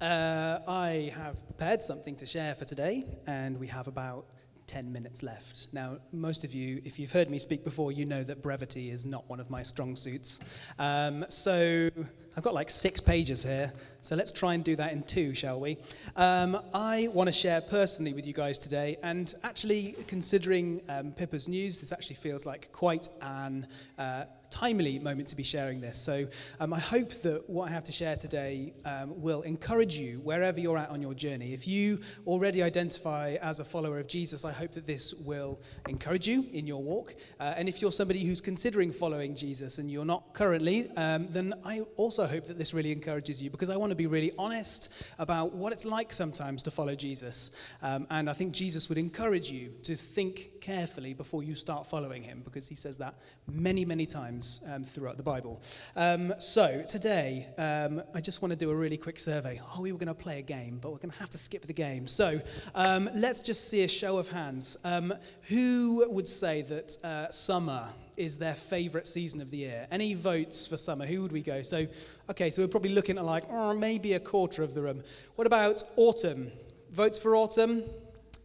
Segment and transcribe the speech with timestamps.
[0.00, 4.26] Uh, I have prepared something to share for today, and we have about
[4.68, 5.66] 10 minutes left.
[5.72, 9.04] Now, most of you, if you've heard me speak before, you know that brevity is
[9.04, 10.38] not one of my strong suits.
[10.78, 11.90] Um, so
[12.36, 13.72] I've got like six pages here,
[14.02, 15.78] so let's try and do that in two, shall we?
[16.14, 21.48] Um, I want to share personally with you guys today, and actually, considering um, Pippa's
[21.48, 23.66] news, this actually feels like quite an
[23.98, 25.96] uh, timely moment to be sharing this.
[25.96, 26.26] So
[26.60, 30.58] um, I hope that what I have to share today um, will encourage you wherever
[30.58, 31.52] you're at on your journey.
[31.52, 36.26] If you already identify as a follower of Jesus, I hope that this will encourage
[36.26, 37.14] you in your walk.
[37.40, 41.54] Uh, and if you're somebody who's considering following Jesus and you're not currently, um, then
[41.64, 44.90] I also hope that this really encourages you because I want to be really honest
[45.18, 47.50] about what it's like sometimes to follow Jesus.
[47.82, 52.22] Um, and I think Jesus would encourage you to think carefully before you start following
[52.22, 53.14] him because he says that
[53.46, 55.60] many, many times times um, throughout the Bible.
[55.96, 59.60] Um, so today, um, I just want to do a really quick survey.
[59.74, 61.64] Oh, we were going to play a game, but we're going to have to skip
[61.66, 62.06] the game.
[62.06, 62.40] So
[62.74, 64.76] um, let's just see a show of hands.
[64.84, 65.12] Um,
[65.48, 69.86] who would say that uh, summer is their favorite season of the year?
[69.90, 71.06] Any votes for summer?
[71.06, 71.62] Who would we go?
[71.62, 71.86] So,
[72.30, 75.02] okay, so we're probably looking at like oh, maybe a quarter of the room.
[75.34, 76.52] What about autumn?
[76.92, 77.82] Votes for autumn?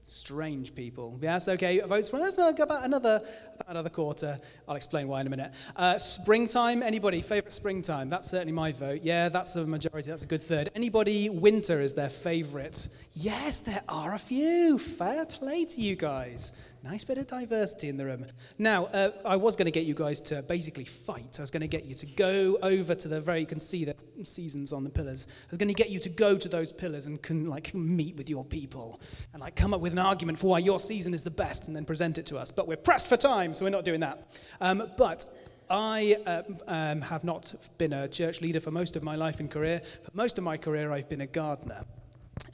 [0.03, 1.17] Strange people.
[1.21, 1.79] Yes, okay.
[1.79, 3.21] Votes for let's go about another
[3.55, 4.39] about another quarter.
[4.67, 5.51] I'll explain why in a minute.
[5.75, 6.83] Uh, springtime.
[6.83, 8.09] Anybody favorite springtime?
[8.09, 9.01] That's certainly my vote.
[9.03, 10.09] Yeah, that's a majority.
[10.09, 10.69] That's a good third.
[10.75, 12.87] Anybody winter is their favorite?
[13.13, 14.77] Yes, there are a few.
[14.77, 16.53] Fair play to you guys.
[16.83, 18.25] Nice bit of diversity in the room.
[18.57, 21.37] Now, uh, I was going to get you guys to basically fight.
[21.39, 23.85] I was going to get you to go over to the very, you can see
[23.85, 23.95] the
[24.25, 25.27] seasons on the pillars.
[25.29, 28.17] I was going to get you to go to those pillars and can, like meet
[28.17, 28.99] with your people
[29.31, 31.75] and like come up with an argument for why your season is the best and
[31.75, 32.51] then present it to us.
[32.51, 34.27] But we're pressed for time, so we're not doing that.
[34.59, 35.23] Um, but
[35.69, 39.49] I uh, um, have not been a church leader for most of my life and
[39.49, 39.79] career.
[40.03, 41.85] For most of my career, I've been a gardener.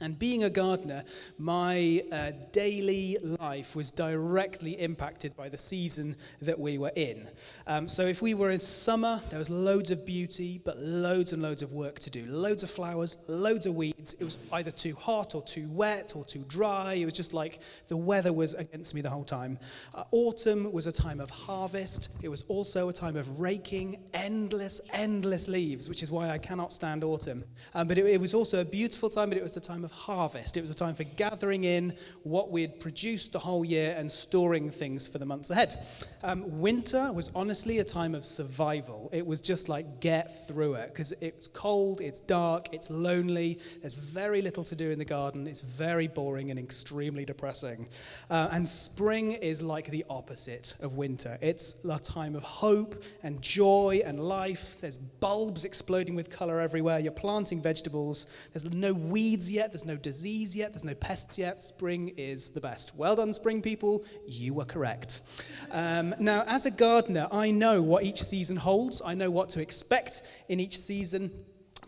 [0.02, 1.04] And being a gardener,
[1.38, 7.28] my uh, daily life was directly impacted by the season that we were in.
[7.66, 11.42] Um, so, if we were in summer, there was loads of beauty, but loads and
[11.42, 12.24] loads of work to do.
[12.26, 14.14] Loads of flowers, loads of weeds.
[14.18, 16.94] It was either too hot or too wet or too dry.
[16.94, 19.58] It was just like the weather was against me the whole time.
[19.94, 22.08] Uh, autumn was a time of harvest.
[22.22, 26.72] It was also a time of raking endless, endless leaves, which is why I cannot
[26.72, 27.44] stand autumn.
[27.74, 29.89] Um, but it, it was also a beautiful time, but it was a time of
[29.90, 30.56] harvest.
[30.56, 34.10] It was a time for gathering in what we had produced the whole year and
[34.10, 35.86] storing things for the months ahead.
[36.22, 39.08] Um, winter was honestly a time of survival.
[39.12, 43.94] It was just like get through it because it's cold, it's dark, it's lonely, there's
[43.94, 47.88] very little to do in the garden, it's very boring and extremely depressing.
[48.30, 51.38] Uh, and spring is like the opposite of winter.
[51.40, 54.76] It's a time of hope and joy and life.
[54.80, 56.98] There's bulbs exploding with color everywhere.
[56.98, 58.26] You're planting vegetables.
[58.52, 61.62] There's no weeds yet, there's no disease yet, there's no pests yet.
[61.62, 62.94] Spring is the best.
[62.96, 65.22] Well done, spring people, you were correct.
[65.70, 69.62] Um, now, as a gardener, I know what each season holds, I know what to
[69.62, 71.30] expect in each season,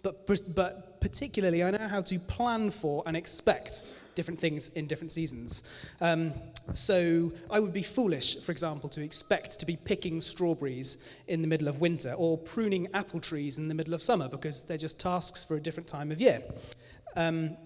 [0.03, 5.12] but, but particularly, I know how to plan for and expect different things in different
[5.12, 5.62] seasons.
[6.00, 6.32] Um,
[6.72, 10.97] so I would be foolish, for example, to expect to be picking strawberries
[11.28, 14.62] in the middle of winter or pruning apple trees in the middle of summer because
[14.62, 16.42] they're just tasks for a different time of year.
[17.16, 17.56] Um,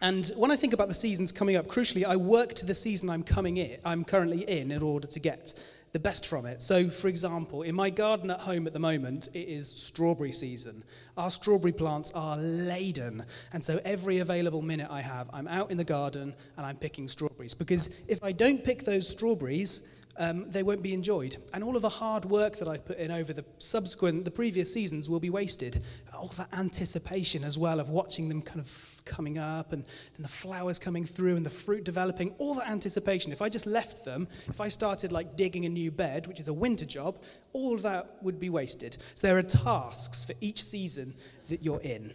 [0.00, 3.10] and when I think about the seasons coming up, crucially, I work to the season
[3.10, 5.54] I'm coming in, I'm currently in, in order to get
[5.92, 6.62] the best from it.
[6.62, 10.84] So, for example, in my garden at home at the moment, it is strawberry season.
[11.16, 15.76] Our strawberry plants are laden, and so every available minute I have, I'm out in
[15.76, 17.54] the garden and I'm picking strawberries.
[17.54, 19.82] Because if I don't pick those strawberries,
[20.20, 21.38] um, they won't be enjoyed.
[21.54, 24.72] And all of the hard work that I've put in over the subsequent, the previous
[24.72, 25.82] seasons will be wasted.
[26.14, 29.82] All that anticipation as well of watching them kind of coming up and,
[30.16, 33.32] and the flowers coming through and the fruit developing, all that anticipation.
[33.32, 36.48] If I just left them, if I started like digging a new bed, which is
[36.48, 37.22] a winter job,
[37.54, 38.98] all of that would be wasted.
[39.14, 41.14] So there are tasks for each season
[41.48, 42.12] that you're in.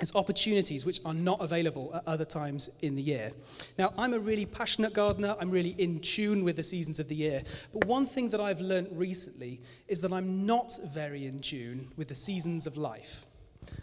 [0.00, 3.32] It's opportunities which are not available at other times in the year.
[3.78, 5.34] Now, I'm a really passionate gardener.
[5.40, 7.42] I'm really in tune with the seasons of the year.
[7.72, 12.08] But one thing that I've learned recently is that I'm not very in tune with
[12.08, 13.26] the seasons of life.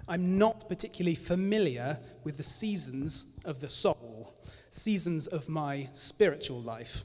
[0.08, 4.36] I'm not particularly familiar with the seasons of the soul,
[4.72, 7.04] seasons of my spiritual life.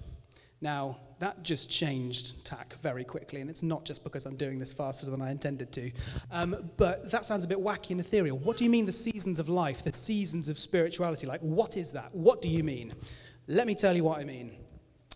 [0.61, 4.73] Now, that just changed tack very quickly, and it's not just because I'm doing this
[4.73, 5.93] faster than I intended to.
[6.33, 8.39] Um, but that sounds a bit wacky and ethereal.
[8.39, 11.27] What do you mean the seasons of life, the seasons of spirituality?
[11.27, 12.15] Like, what is that?
[12.15, 12.95] What do you mean?
[13.47, 14.57] Let me tell you what I mean.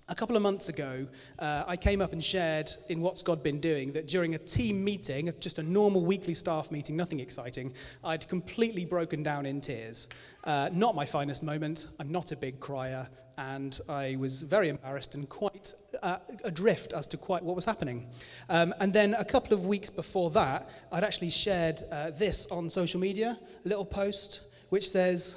[0.08, 1.06] A couple of months ago,
[1.38, 4.84] uh, I came up and shared in What's God Been Doing that during a team
[4.84, 7.72] meeting, just a normal weekly staff meeting, nothing exciting,
[8.02, 10.08] I'd completely broken down in tears.
[10.44, 11.86] Uh, not my finest moment.
[11.98, 13.08] I'm not a big crier,
[13.38, 18.10] and I was very embarrassed and quite uh, adrift as to quite what was happening.
[18.50, 22.68] Um, and then a couple of weeks before that, I'd actually shared uh, this on
[22.68, 25.36] social media, a little post which says,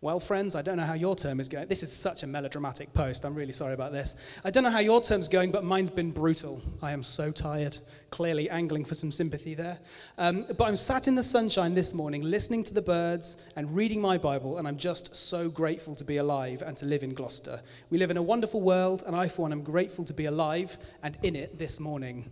[0.00, 1.66] well, friends, I don't know how your term is going.
[1.66, 3.24] This is such a melodramatic post.
[3.24, 4.14] I'm really sorry about this.
[4.44, 6.62] I don't know how your term's going, but mine's been brutal.
[6.80, 7.76] I am so tired,
[8.10, 9.76] clearly angling for some sympathy there.
[10.16, 14.00] Um, but I'm sat in the sunshine this morning, listening to the birds and reading
[14.00, 17.60] my Bible, and I'm just so grateful to be alive and to live in Gloucester.
[17.90, 20.78] We live in a wonderful world, and I, for one, am grateful to be alive
[21.02, 22.30] and in it this morning.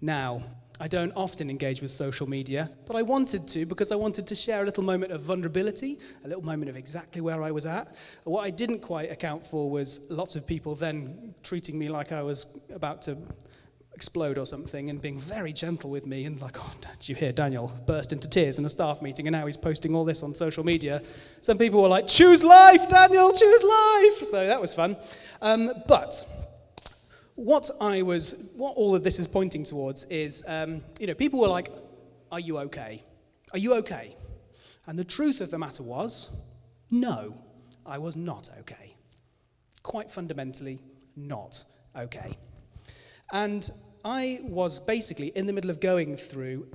[0.00, 0.42] Now,
[0.78, 4.34] I don't often engage with social media, but I wanted to because I wanted to
[4.34, 7.94] share a little moment of vulnerability, a little moment of exactly where I was at.
[8.24, 12.22] What I didn't quite account for was lots of people then treating me like I
[12.22, 13.16] was about to
[13.96, 17.32] explode or something and being very gentle with me and like, oh, did you hear
[17.32, 20.34] Daniel burst into tears in a staff meeting and now he's posting all this on
[20.34, 21.02] social media?
[21.40, 24.18] Some people were like, choose life, Daniel, choose life.
[24.24, 24.96] So that was fun.
[25.40, 26.45] Um, but
[27.36, 31.40] what I was, what all of this is pointing towards is, um, you know, people
[31.40, 31.70] were like,
[32.32, 33.02] "Are you okay?
[33.52, 34.16] Are you okay?"
[34.86, 36.30] And the truth of the matter was,
[36.90, 37.36] no,
[37.84, 38.96] I was not okay.
[39.82, 40.80] Quite fundamentally,
[41.16, 41.62] not
[41.96, 42.38] okay.
[43.32, 43.68] And
[44.04, 46.68] I was basically in the middle of going through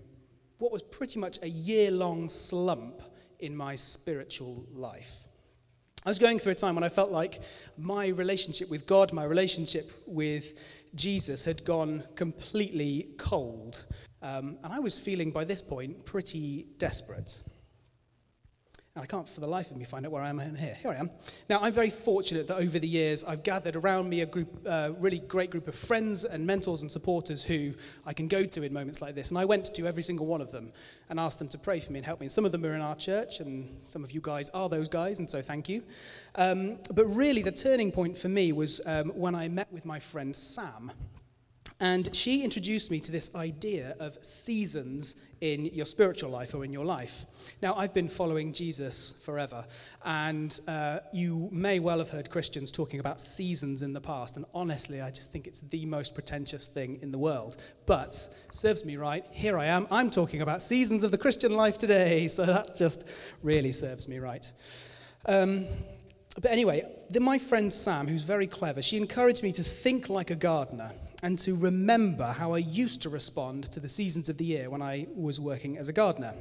[0.57, 3.01] what was pretty much a year long slump
[3.39, 5.23] in my spiritual life.
[6.03, 7.41] I was going through a time when I felt like
[7.77, 10.59] my relationship with God, my relationship with
[10.95, 13.85] Jesus had gone completely cold.
[14.23, 17.39] Um, and I was feeling by this point pretty desperate.
[18.93, 20.75] And I can't for the life of me find out where I am here.
[20.81, 21.09] Here I am.
[21.49, 24.91] Now, I'm very fortunate that over the years I've gathered around me a group, uh,
[24.99, 27.73] really great group of friends and mentors and supporters who
[28.05, 29.29] I can go to in moments like this.
[29.29, 30.73] And I went to every single one of them
[31.09, 32.25] and asked them to pray for me and help me.
[32.25, 34.89] And some of them are in our church, and some of you guys are those
[34.89, 35.83] guys, and so thank you.
[36.35, 39.99] Um, but really, the turning point for me was um, when I met with my
[39.99, 40.91] friend Sam.
[41.81, 46.71] And she introduced me to this idea of seasons in your spiritual life or in
[46.71, 47.25] your life.
[47.63, 49.65] Now, I've been following Jesus forever,
[50.05, 54.45] and uh, you may well have heard Christians talking about seasons in the past, and
[54.53, 57.57] honestly, I just think it's the most pretentious thing in the world.
[57.87, 61.79] But serves me right, here I am, I'm talking about seasons of the Christian life
[61.79, 63.07] today, so that just
[63.41, 64.51] really serves me right.
[65.25, 65.65] Um,
[66.35, 70.29] but anyway, the, my friend Sam, who's very clever, she encouraged me to think like
[70.29, 70.91] a gardener
[71.23, 74.81] and to remember how I used to respond to the seasons of the year when
[74.81, 76.33] I was working as a gardener.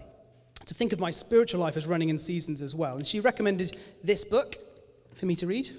[0.66, 2.96] To think of my spiritual life as running in seasons as well.
[2.96, 4.56] And she recommended this book
[5.14, 5.70] for me to read.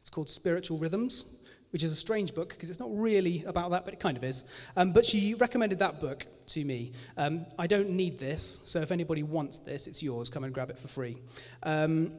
[0.00, 1.24] It's called Spiritual Rhythms,
[1.70, 4.24] which is a strange book because it's not really about that, but it kind of
[4.24, 4.44] is.
[4.76, 6.92] Um, but she recommended that book to me.
[7.16, 10.30] Um, I don't need this, so if anybody wants this, it's yours.
[10.30, 11.18] Come and grab it for free.
[11.62, 12.12] Um,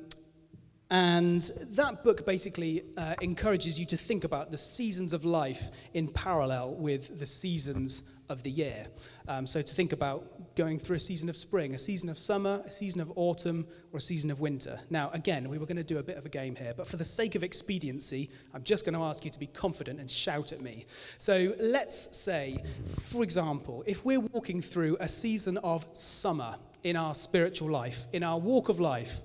[0.90, 1.42] and
[1.72, 6.76] that book basically uh, encourages you to think about the seasons of life in parallel
[6.76, 8.88] with the seasons of the year.
[9.28, 12.62] Um, so to think about going through a season of spring, a season of summer,
[12.66, 14.80] a season of autumn, or a season of winter.
[14.90, 16.96] Now, again, we were going to do a bit of a game here, but for
[16.98, 20.54] the sake of expediency, I'm just going to ask you to be confident and shout
[20.54, 20.86] at me.
[21.18, 22.64] So let's say,
[23.02, 28.24] for example, if we're walking through a season of summer in our spiritual life, in
[28.24, 29.20] our walk of life,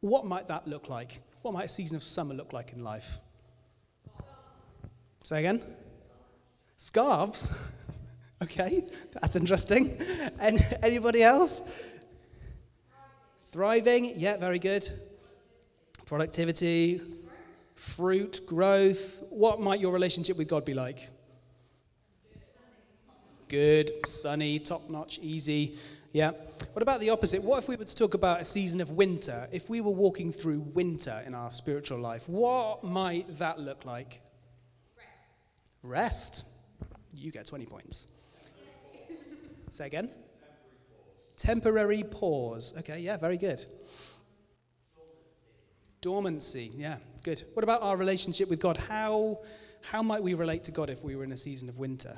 [0.00, 1.20] what might that look like?
[1.42, 3.18] What might a season of summer look like in life?
[5.22, 5.62] Say again?
[6.76, 7.52] Scarves?
[8.42, 10.00] okay, that's interesting.
[10.38, 11.60] And anybody else?
[13.46, 14.88] Thriving, yeah, very good.
[16.06, 17.02] Productivity,
[17.74, 19.22] fruit, growth.
[19.28, 21.08] What might your relationship with God be like?
[23.48, 25.76] Good, sunny, top notch, easy.
[26.12, 26.32] Yeah.
[26.72, 27.42] What about the opposite?
[27.42, 29.48] What if we were to talk about a season of winter?
[29.52, 34.20] If we were walking through winter in our spiritual life, what might that look like?
[35.82, 36.42] Rest.
[36.42, 36.44] Rest.
[37.14, 38.08] You get 20 points.
[39.70, 40.10] Say again?
[41.36, 42.72] Temporary pause.
[42.72, 42.74] Temporary pause.
[42.78, 43.64] Okay, yeah, very good.
[46.00, 46.70] Dormancy.
[46.70, 47.44] Dormancy, yeah, good.
[47.54, 48.76] What about our relationship with God?
[48.76, 49.40] How,
[49.80, 52.16] how might we relate to God if we were in a season of winter?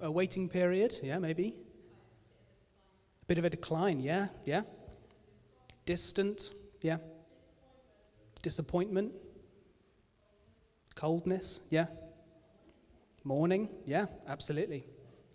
[0.00, 1.54] A waiting period, yeah, maybe.
[3.32, 4.60] Bit of a decline, yeah, yeah.
[5.86, 6.98] Distant, yeah.
[8.42, 9.10] Disappointment.
[10.96, 11.86] Coldness, yeah.
[13.24, 14.84] Mourning, yeah, absolutely.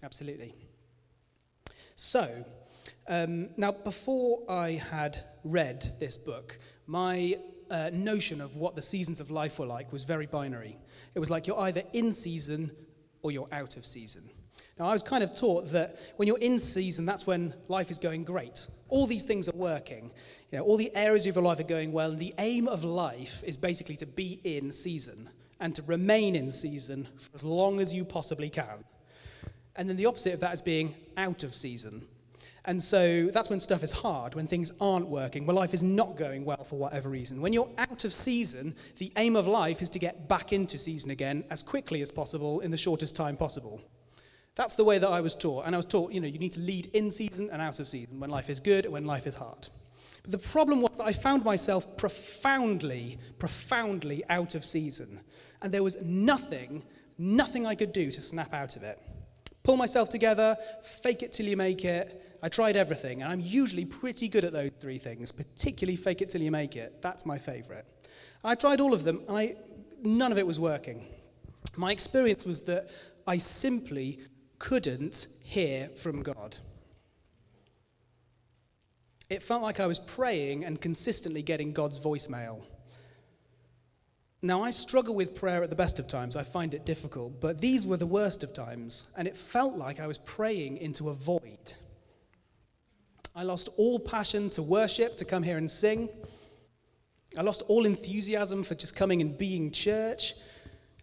[0.03, 0.53] Absolutely.
[1.95, 2.45] So,
[3.07, 7.39] um, now before I had read this book, my
[7.71, 10.77] uh, notion of what the seasons of life were like was very binary.
[11.15, 12.69] It was like you're either in season
[13.23, 14.29] or you're out of season.
[14.79, 17.97] Now, I was kind of taught that when you're in season, that's when life is
[17.97, 18.67] going great.
[18.89, 20.11] All these things are working.
[20.51, 22.83] You know, all the areas of your life are going well, and the aim of
[22.83, 25.29] life is basically to be in season
[25.59, 28.83] and to remain in season for as long as you possibly can.
[29.75, 32.07] And then the opposite of that is being out of season.
[32.65, 36.17] And so that's when stuff is hard, when things aren't working, when life is not
[36.17, 37.41] going well for whatever reason.
[37.41, 41.11] When you're out of season, the aim of life is to get back into season
[41.11, 43.81] again as quickly as possible in the shortest time possible.
[44.57, 45.67] That's the way that I was taught.
[45.67, 47.87] And I was taught, you know, you need to lead in season and out of
[47.87, 49.67] season, when life is good and when life is hard.
[50.23, 55.19] But the problem was that I found myself profoundly, profoundly out of season.
[55.61, 56.83] And there was nothing,
[57.19, 58.99] nothing I could do to snap out of it.
[59.61, 63.85] Pull myself together, fake it till you make it, I tried everything, and I'm usually
[63.85, 67.01] pretty good at those three things, particularly fake it till you make it.
[67.01, 67.85] That's my favorite.
[68.43, 69.55] I tried all of them, and I,
[70.03, 71.05] none of it was working.
[71.75, 72.89] My experience was that
[73.27, 74.19] I simply
[74.59, 76.57] couldn't hear from God.
[79.29, 82.63] It felt like I was praying and consistently getting God's voicemail.
[84.41, 86.35] Now, I struggle with prayer at the best of times.
[86.35, 89.99] I find it difficult, but these were the worst of times, and it felt like
[89.99, 91.73] I was praying into a void.
[93.35, 96.09] I lost all passion to worship, to come here and sing.
[97.37, 100.35] I lost all enthusiasm for just coming and being church.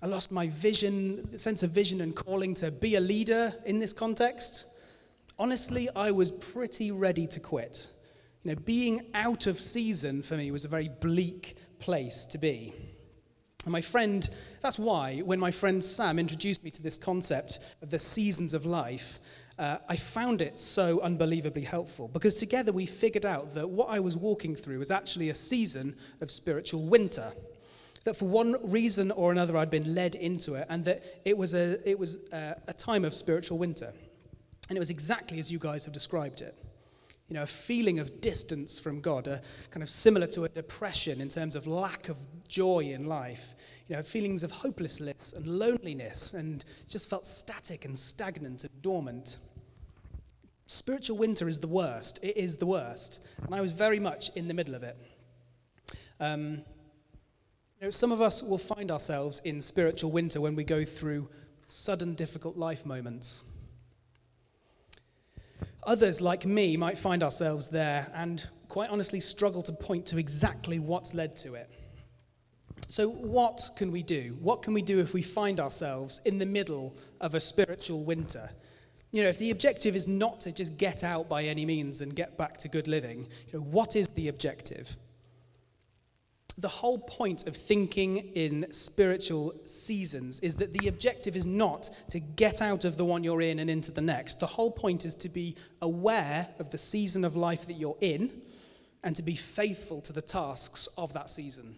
[0.02, 3.92] I lost my vision, sense of vision and calling to be a leader in this
[3.92, 4.66] context.
[5.38, 7.88] Honestly, I was pretty ready to quit.
[8.42, 12.74] You know, being out of season for me was a very bleak place to be.
[13.64, 14.28] And my friend,
[14.60, 18.66] that's why when my friend Sam introduced me to this concept of the seasons of
[18.66, 19.20] life,
[19.58, 24.00] uh, I found it so unbelievably helpful because together we figured out that what I
[24.00, 27.32] was walking through was actually a season of spiritual winter.
[28.04, 31.54] That for one reason or another I'd been led into it, and that it was
[31.54, 33.92] a, it was a, a time of spiritual winter.
[34.68, 36.54] And it was exactly as you guys have described it.
[37.28, 41.22] You know, a feeling of distance from God, a kind of similar to a depression
[41.22, 42.18] in terms of lack of
[42.48, 43.54] joy in life.
[43.88, 49.38] You know, feelings of hopelessness and loneliness, and just felt static and stagnant and dormant.
[50.66, 52.18] Spiritual winter is the worst.
[52.22, 53.20] It is the worst.
[53.42, 54.96] And I was very much in the middle of it.
[56.20, 56.62] Um,
[57.84, 61.28] know, some of us will find ourselves in spiritual winter when we go through
[61.66, 63.44] sudden, difficult life moments.
[65.86, 70.78] Others, like me, might find ourselves there and quite honestly struggle to point to exactly
[70.78, 71.70] what's led to it.
[72.88, 74.36] So, what can we do?
[74.40, 78.48] What can we do if we find ourselves in the middle of a spiritual winter?
[79.10, 82.16] You know, if the objective is not to just get out by any means and
[82.16, 84.96] get back to good living, you know, what is the objective?
[86.58, 92.20] The whole point of thinking in spiritual seasons is that the objective is not to
[92.20, 94.38] get out of the one you're in and into the next.
[94.38, 98.30] The whole point is to be aware of the season of life that you're in
[99.02, 101.76] and to be faithful to the tasks of that season.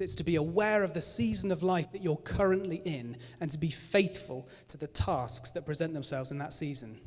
[0.00, 3.58] It's to be aware of the season of life that you're currently in and to
[3.58, 7.00] be faithful to the tasks that present themselves in that season.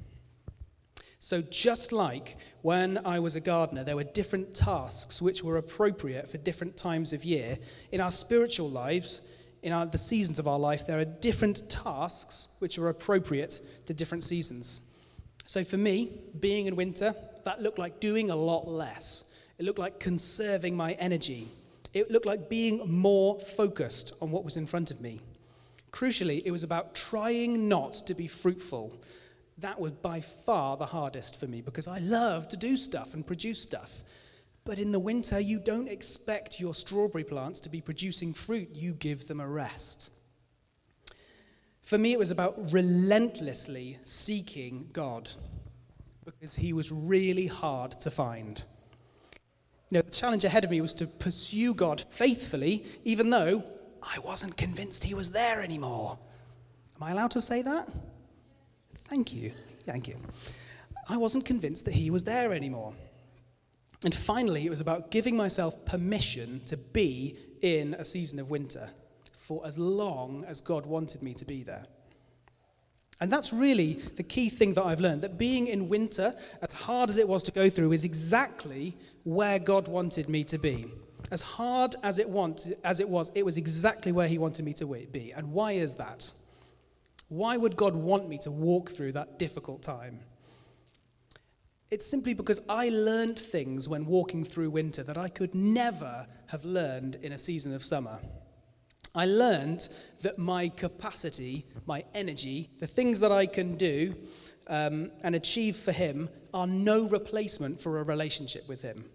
[1.23, 6.27] So, just like when I was a gardener, there were different tasks which were appropriate
[6.27, 7.59] for different times of year,
[7.91, 9.21] in our spiritual lives,
[9.61, 13.93] in our, the seasons of our life, there are different tasks which are appropriate to
[13.93, 14.81] different seasons.
[15.45, 17.13] So, for me, being in winter,
[17.43, 19.25] that looked like doing a lot less.
[19.59, 21.47] It looked like conserving my energy.
[21.93, 25.19] It looked like being more focused on what was in front of me.
[25.91, 28.99] Crucially, it was about trying not to be fruitful
[29.61, 33.25] that was by far the hardest for me because I love to do stuff and
[33.25, 34.03] produce stuff.
[34.63, 38.93] But in the winter, you don't expect your strawberry plants to be producing fruit, you
[38.93, 40.11] give them a rest.
[41.81, 45.29] For me, it was about relentlessly seeking God
[46.23, 48.63] because he was really hard to find.
[49.89, 53.63] You know, the challenge ahead of me was to pursue God faithfully, even though
[54.01, 56.17] I wasn't convinced he was there anymore.
[56.95, 57.89] Am I allowed to say that?
[59.11, 59.51] Thank you.
[59.85, 60.15] Thank you.
[61.09, 62.93] I wasn't convinced that he was there anymore.
[64.05, 68.89] And finally, it was about giving myself permission to be in a season of winter
[69.33, 71.83] for as long as God wanted me to be there.
[73.19, 77.09] And that's really the key thing that I've learned that being in winter, as hard
[77.09, 80.85] as it was to go through, is exactly where God wanted me to be.
[81.31, 84.71] As hard as it, want, as it was, it was exactly where He wanted me
[84.75, 85.33] to be.
[85.35, 86.31] And why is that?
[87.31, 90.19] Why would God want me to walk through that difficult time?
[91.89, 96.65] It's simply because I learned things when walking through winter that I could never have
[96.65, 98.19] learned in a season of summer.
[99.15, 99.87] I learned
[100.23, 104.13] that my capacity, my energy, the things that I can do
[104.67, 109.05] um, and achieve for Him are no replacement for a relationship with Him.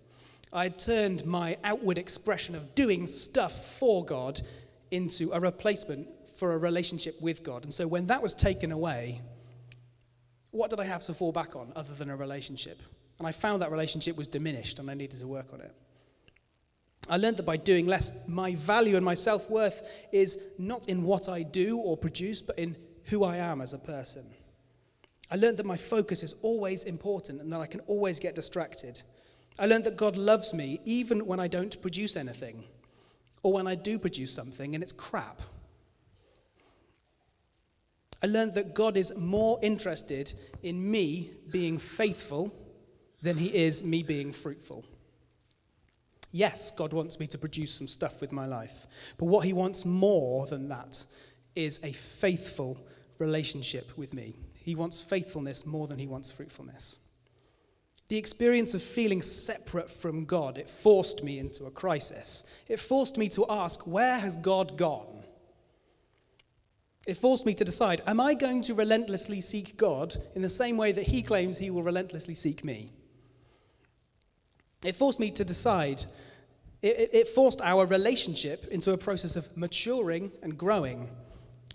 [0.54, 4.40] I turned my outward expression of doing stuff for God
[4.90, 7.64] into a replacement for a relationship with God.
[7.64, 9.20] And so when that was taken away,
[10.50, 12.80] what did I have to fall back on other than a relationship?
[13.18, 15.74] And I found that relationship was diminished and I needed to work on it.
[17.08, 21.04] I learned that by doing less, my value and my self worth is not in
[21.04, 24.26] what I do or produce, but in who I am as a person.
[25.30, 29.02] I learned that my focus is always important and that I can always get distracted.
[29.58, 32.64] I learned that God loves me even when I don't produce anything,
[33.42, 35.40] or when I do produce something and it's crap.
[38.22, 40.32] I learned that God is more interested
[40.62, 42.54] in me being faithful
[43.22, 44.84] than he is me being fruitful.
[46.32, 49.84] Yes, God wants me to produce some stuff with my life, but what he wants
[49.84, 51.04] more than that
[51.54, 52.78] is a faithful
[53.18, 54.34] relationship with me.
[54.54, 56.98] He wants faithfulness more than he wants fruitfulness.
[58.08, 62.44] The experience of feeling separate from God, it forced me into a crisis.
[62.68, 65.15] It forced me to ask, where has God gone?
[67.06, 70.76] It forced me to decide, am I going to relentlessly seek God in the same
[70.76, 72.88] way that he claims he will relentlessly seek me?
[74.84, 76.04] It forced me to decide,
[76.82, 81.08] it, it forced our relationship into a process of maturing and growing.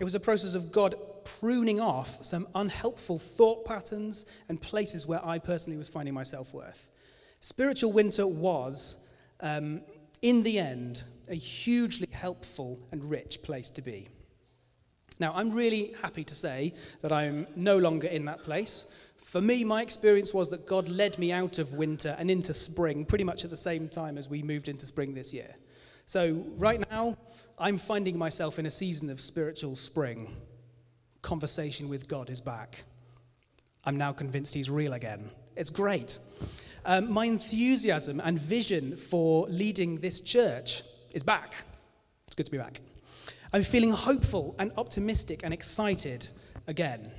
[0.00, 5.24] It was a process of God pruning off some unhelpful thought patterns and places where
[5.24, 6.90] I personally was finding my self worth.
[7.40, 8.98] Spiritual winter was,
[9.40, 9.80] um,
[10.20, 14.08] in the end, a hugely helpful and rich place to be.
[15.22, 18.88] Now, I'm really happy to say that I'm no longer in that place.
[19.14, 23.04] For me, my experience was that God led me out of winter and into spring
[23.04, 25.54] pretty much at the same time as we moved into spring this year.
[26.06, 27.16] So, right now,
[27.56, 30.28] I'm finding myself in a season of spiritual spring.
[31.22, 32.82] Conversation with God is back.
[33.84, 35.30] I'm now convinced He's real again.
[35.54, 36.18] It's great.
[36.84, 41.54] Um, my enthusiasm and vision for leading this church is back.
[42.26, 42.80] It's good to be back.
[43.54, 46.26] I'm feeling hopeful and optimistic and excited
[46.66, 47.12] again.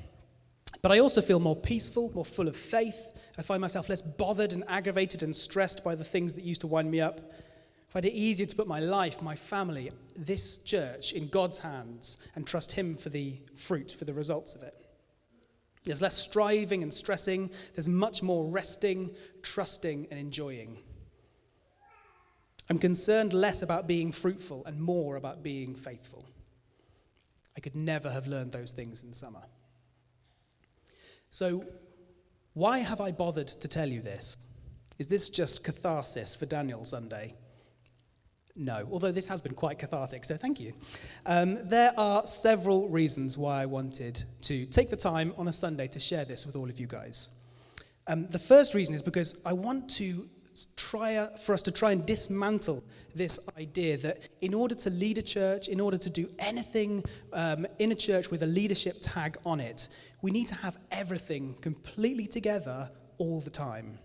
[0.82, 3.14] But I also feel more peaceful, more full of faith.
[3.38, 6.68] I find myself less bothered and aggravated and stressed by the things that used to
[6.68, 7.32] wind me up.
[7.90, 12.18] I find it easier to put my life, my family, this church in God's hands
[12.36, 14.74] and trust Him for the fruit, for the results of it.
[15.86, 17.52] There's less striving and stressing.
[17.76, 19.12] There's much more resting,
[19.44, 20.80] trusting, and enjoying.
[22.70, 26.24] I'm concerned less about being fruitful and more about being faithful.
[27.58, 29.44] I could never have learned those things in summer.
[31.30, 31.66] So,
[32.54, 34.38] why have I bothered to tell you this?
[35.00, 37.34] Is this just catharsis for Daniel Sunday?
[38.56, 40.74] No, although this has been quite cathartic, so thank you.
[41.26, 45.88] Um, there are several reasons why I wanted to take the time on a Sunday
[45.88, 47.30] to share this with all of you guys.
[48.06, 50.30] Um, the first reason is because I want to
[50.76, 52.84] try, for us to try and dismantle
[53.16, 57.66] this idea that in order to lead a church, in order to do anything um,
[57.80, 59.90] in a church with a leadership tag on it,
[60.22, 63.98] we need to have everything completely together all the time.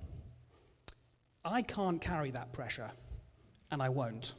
[1.44, 2.90] I can't carry that pressure,
[3.70, 4.34] and I won't.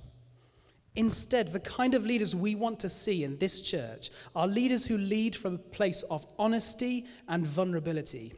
[0.95, 4.97] Instead, the kind of leaders we want to see in this church are leaders who
[4.97, 8.33] lead from a place of honesty and vulnerability,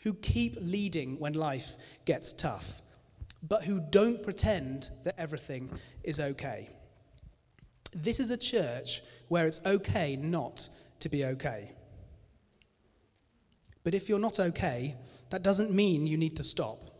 [0.00, 2.82] who keep leading when life gets tough,
[3.48, 5.70] but who don't pretend that everything
[6.02, 6.68] is okay.
[7.92, 10.68] This is a church where it's okay not
[11.00, 11.70] to be okay.
[13.82, 14.96] But if you're not okay,
[15.30, 16.90] that doesn't mean you need to stop.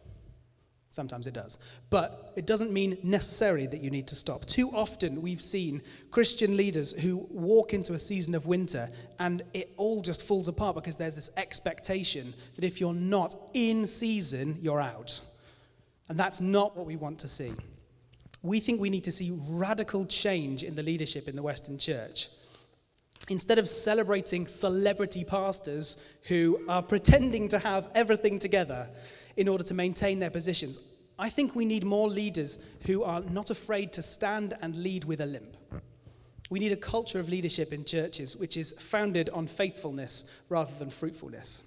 [0.90, 1.58] Sometimes it does.
[1.90, 4.44] But it doesn't mean necessarily that you need to stop.
[4.44, 9.72] Too often we've seen Christian leaders who walk into a season of winter and it
[9.76, 14.80] all just falls apart because there's this expectation that if you're not in season, you're
[14.80, 15.20] out.
[16.08, 17.52] And that's not what we want to see.
[18.42, 22.28] We think we need to see radical change in the leadership in the Western church.
[23.28, 28.90] Instead of celebrating celebrity pastors who are pretending to have everything together
[29.36, 30.78] in order to maintain their positions,
[31.18, 35.20] I think we need more leaders who are not afraid to stand and lead with
[35.20, 35.56] a limp.
[36.50, 40.90] We need a culture of leadership in churches which is founded on faithfulness rather than
[40.90, 41.62] fruitfulness.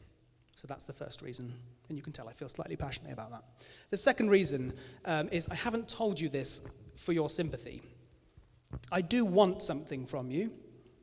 [0.58, 1.54] So that's the first reason.
[1.88, 3.44] And you can tell I feel slightly passionate about that.
[3.92, 4.74] The second reason
[5.06, 6.62] um, is I haven't told you this
[6.96, 7.84] for your sympathy.
[8.92, 10.52] I do want something from you,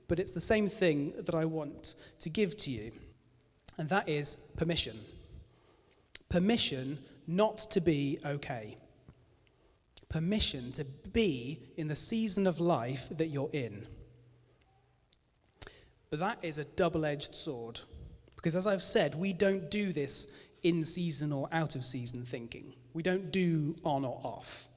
[0.08, 2.90] but it's the same thing that I want to give to you,
[3.78, 4.98] and that is permission.
[6.28, 8.76] permission not to be okay.
[10.08, 13.86] Permission to be in the season of life that you're in.
[16.10, 17.80] But that is a double edged sword.
[18.44, 20.26] Because as I've said, we don't do this
[20.64, 22.74] in season or out of season thinking.
[22.92, 24.68] We don't do on or off.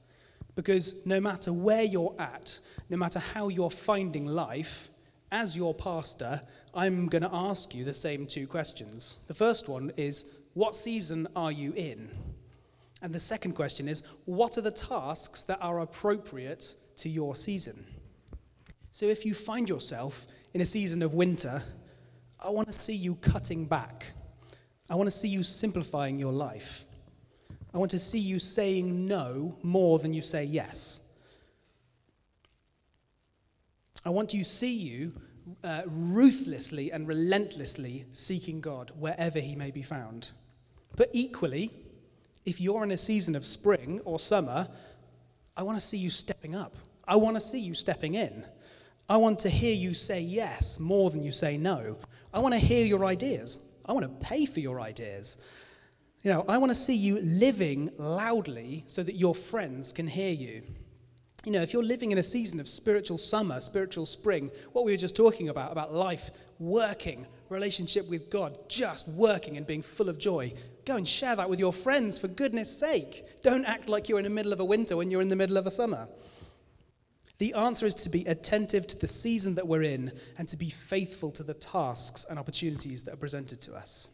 [0.54, 4.88] Because no matter where you're at, no matter how you're finding life,
[5.32, 6.40] as your pastor,
[6.72, 9.18] I'm going to ask you the same two questions.
[9.26, 12.08] The first one is, What season are you in?
[13.02, 17.84] And the second question is, What are the tasks that are appropriate to your season?
[18.92, 21.62] So if you find yourself in a season of winter,
[22.40, 24.06] I want to see you cutting back.
[24.88, 26.84] I want to see you simplifying your life.
[27.74, 31.00] I want to see you saying no more than you say yes.
[34.04, 35.12] I want to see you
[35.64, 40.30] uh, ruthlessly and relentlessly seeking God wherever he may be found.
[40.96, 41.72] But equally,
[42.44, 44.68] if you're in a season of spring or summer,
[45.56, 46.76] I want to see you stepping up.
[47.06, 48.44] I want to see you stepping in.
[49.10, 51.96] I want to hear you say yes more than you say no.
[52.34, 53.58] I want to hear your ideas.
[53.86, 55.38] I want to pay for your ideas.
[56.22, 60.32] You know, I want to see you living loudly so that your friends can hear
[60.32, 60.62] you.
[61.46, 64.92] You know, if you're living in a season of spiritual summer, spiritual spring, what we
[64.92, 70.10] were just talking about, about life working, relationship with God, just working and being full
[70.10, 70.52] of joy,
[70.84, 73.24] go and share that with your friends for goodness sake.
[73.42, 75.56] Don't act like you're in the middle of a winter when you're in the middle
[75.56, 76.08] of a summer.
[77.38, 80.70] The answer is to be attentive to the season that we're in and to be
[80.70, 84.08] faithful to the tasks and opportunities that are presented to us.